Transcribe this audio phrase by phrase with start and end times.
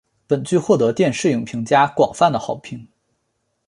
[0.25, 2.87] 本剧获得电视影评家广泛的好评。